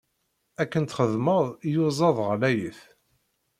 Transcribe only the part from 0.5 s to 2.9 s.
Akken txedmeḍ, iyuzaḍ ɣlayit.